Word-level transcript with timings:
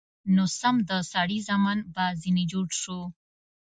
نو 0.35 0.43
سم 0.59 0.75
د 0.89 0.91
سړي 1.11 1.39
زامن 1.47 1.79
به 1.93 2.05
ځنې 2.21 2.43
جوړ 2.51 2.67
سو. 2.81 2.99